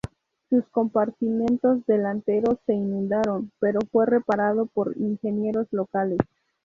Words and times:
Sus 0.49 0.65
compartimentos 0.69 1.85
delanteros 1.85 2.57
se 2.65 2.73
inundaron, 2.73 3.51
pero 3.59 3.81
fue 3.91 4.07
reparado 4.07 4.65
por 4.65 4.97
ingenieros 4.97 5.67
locales. 5.69 6.17